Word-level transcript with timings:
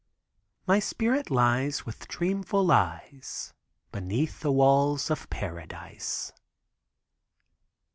My 0.65 0.79
spirit 0.79 1.29
lies, 1.29 1.85
with 1.85 2.07
dreamful 2.07 2.71
eyes, 2.71 3.53
Beneath 3.91 4.39
the 4.39 4.51
walls 4.51 5.11
of 5.11 5.29
Paradise. 5.29 6.33